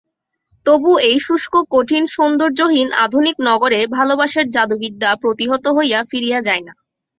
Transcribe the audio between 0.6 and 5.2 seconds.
তবু এই শুষ্ককঠিন সৌন্দর্যহীন আধুনিক নগরে ভালোবাসার জাদুবিদ্যা